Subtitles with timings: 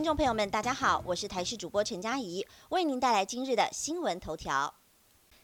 [0.00, 4.72] 听众朋友们，大家好，我是台视主播陈佳怡，为您带来今日的新闻头条。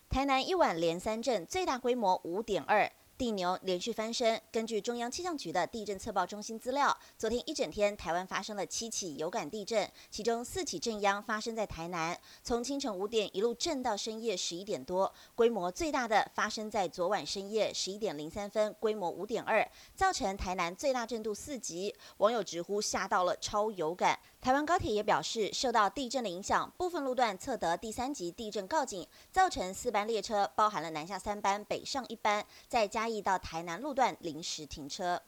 [0.08, 2.90] 台南一晚连三震，最大规模五点二。
[3.18, 4.38] 地牛连续翻身。
[4.52, 15.10] 根据中央气象局的地震测报中心资料，昨天一整天台湾发生了七起有感地震，其中四起震央发生在台南，从清晨五点一路震到深夜十一点多。
[15.34, 21.94] 规模最大的发生在昨晚深夜十一点零三分，规模五点二，造成台南最大震度四级。
[22.18, 24.18] 网友直呼吓到了超有感。
[24.42, 33.05] 台湾高铁也表示，受到地震的影响，部分路段测得第三级地震告警，造成四班列车包含了南下三班、北上一班，再加。
[33.22, 35.22] 到台南路段临时停车，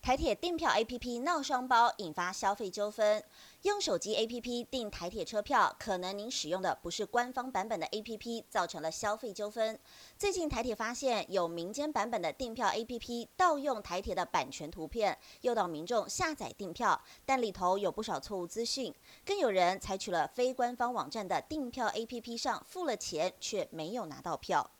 [0.00, 3.22] 台铁订票 APP 闹双包，引发消费纠纷。
[3.62, 9.76] 用手机 APP 订台铁车票，可能您使用的不是官方版本的 APP，造成了消费纠纷。
[10.16, 18.94] 最近台铁发现有民间版本的订票 APP 盗用台铁的版权图片，诱导民众下载订票，但里头有不少错误资讯。
[19.24, 24.70] 更有人采取了非官方网站的订票 APP 上付了钱，却没有拿到票。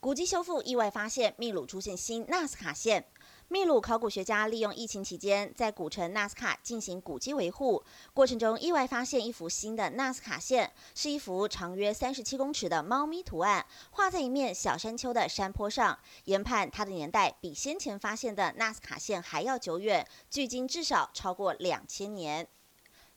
[0.00, 3.04] 古迹修复意外发现，秘鲁出现新纳斯卡线。
[3.48, 7.82] 秘鲁考古学家利用疫情期间，在古城纳斯卡进行古迹维护
[8.14, 15.98] 过程中，意外发现一幅新的纳斯卡线，是一幅长约三十七公尺的猫咪图案，画在一面小山丘的山坡上。
[16.26, 22.46] 研判它的年代比先前发现的纳斯卡线还要久远，距今至少超过两千年。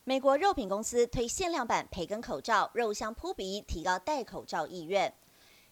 [0.02, 5.14] 美国肉品公司推限量版培根口罩，肉香扑鼻，提高戴口罩意愿。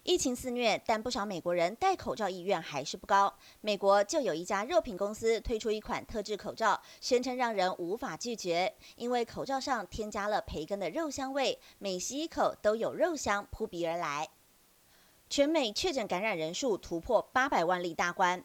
[0.02, 3.32] 疫情肆虐，但不少美国人戴口罩意愿还是不高。
[3.60, 14.26] 美国就有一家肉品公司推出一款特制口罩，宣称让人无法拒绝，因为口罩上添加了培根的肉香味，每吸一口都有肉香扑鼻而来。
[15.28, 18.42] 全美确诊感染人数突破八百万例大关。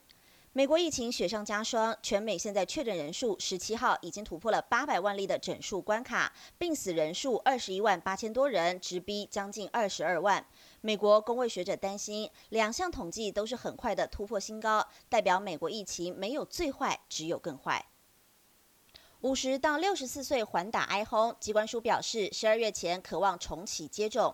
[0.57, 10.47] 美国疫情雪上加霜，全美现在确诊人数十七号已经突破了八百万例的整数关卡，病死人数二十一万八千多人，直逼将近二十二万。
[10.79, 17.87] 美国工位学者担心，两项统计都是很快的突破新高，代表美国疫情没有最坏，只有更坏。
[19.19, 24.33] 五十到六十四岁缓打哀轰，机关署表示，十二月前渴望重启接种。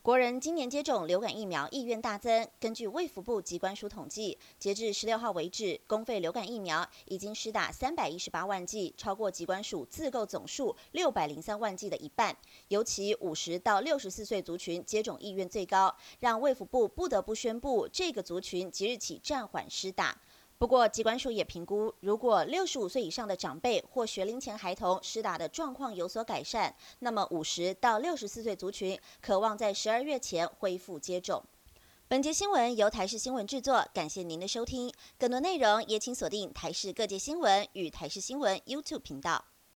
[0.00, 2.48] 国人今年接种流感疫苗意愿大增。
[2.60, 12.34] 根据卫福部机关署统计，截至十六号为止，公费流感疫苗已经施打三百一十八万剂，超过机关署自购总数六百零三万剂的一半。
[12.68, 20.16] 尤其五十到六十四岁族群接种意愿最高，让卫福部不得不宣布这个族群即日起暂缓施打。
[20.58, 31.40] 不过，机关署也评估，如果六十五岁以上的长辈或学龄前孩童施打的状况有所改善，那么五十到六十四岁族群渴望在十二月前恢复接种。
[32.08, 34.92] 本节新闻由台视新闻制作，感谢您的收听。
[35.16, 39.44] 更多内容也请锁定台视各界新闻与台视新闻 YouTube 频道。